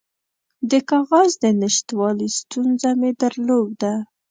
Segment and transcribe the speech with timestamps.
[0.69, 3.93] د کاغذ د نشتوالي ستونزه مې درلوده.